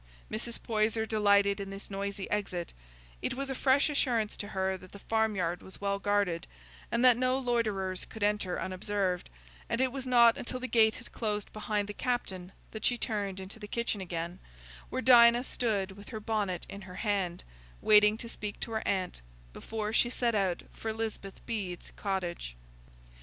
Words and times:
Mrs. 0.31 0.57
Poyser 0.63 1.05
delighted 1.05 1.59
in 1.59 1.69
this 1.69 1.91
noisy 1.91 2.27
exit; 2.31 2.73
it 3.21 3.35
was 3.35 3.51
a 3.51 3.53
fresh 3.53 3.87
assurance 3.87 4.35
to 4.37 4.47
her 4.47 4.75
that 4.75 4.93
the 4.93 4.97
farm 4.97 5.35
yard 5.35 5.61
was 5.61 5.79
well 5.79 5.99
guarded, 5.99 6.47
and 6.91 7.05
that 7.05 7.17
no 7.17 7.37
loiterers 7.37 8.03
could 8.05 8.23
enter 8.23 8.59
unobserved; 8.59 9.29
and 9.69 9.79
it 9.79 9.91
was 9.91 10.07
not 10.07 10.37
until 10.39 10.59
the 10.59 10.65
gate 10.67 10.95
had 10.95 11.11
closed 11.11 11.53
behind 11.53 11.87
the 11.87 11.93
captain 11.93 12.51
that 12.71 12.83
she 12.83 12.97
turned 12.97 13.39
into 13.39 13.59
the 13.59 13.67
kitchen 13.67 14.01
again, 14.01 14.39
where 14.89 15.03
Dinah 15.03 15.43
stood 15.43 15.91
with 15.91 16.09
her 16.09 16.19
bonnet 16.19 16.65
in 16.67 16.81
her 16.81 16.95
hand, 16.95 17.43
waiting 17.79 18.17
to 18.17 18.27
speak 18.27 18.59
to 18.61 18.71
her 18.71 18.87
aunt, 18.87 19.21
before 19.53 19.93
she 19.93 20.09
set 20.09 20.33
out 20.33 20.63
for 20.73 20.91
Lisbeth 20.91 21.45
Bede's 21.45 21.91
cottage. 21.95 22.55